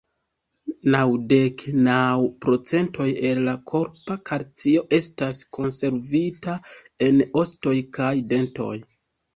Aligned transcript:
Naŭdek 0.93 1.63
naŭ 1.87 2.07
procentoj 2.45 3.07
el 3.33 3.43
la 3.49 3.55
korpa 3.73 4.19
kalcio 4.31 4.85
estas 5.01 5.45
konservita 5.59 6.59
en 7.11 7.25
ostoj 7.45 7.81
kaj 8.01 8.15
dentoj. 8.35 8.75